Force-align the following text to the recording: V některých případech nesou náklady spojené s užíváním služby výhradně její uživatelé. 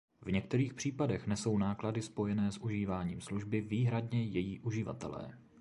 V 0.25 0.31
některých 0.31 0.73
případech 0.73 1.27
nesou 1.27 1.57
náklady 1.57 2.01
spojené 2.01 2.51
s 2.51 2.57
užíváním 2.57 3.21
služby 3.21 3.61
výhradně 3.61 4.23
její 4.23 4.59
uživatelé. 4.59 5.33